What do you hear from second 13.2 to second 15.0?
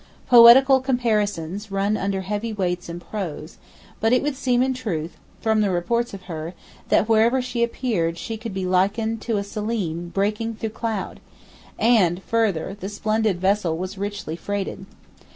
vessel was richly freighted.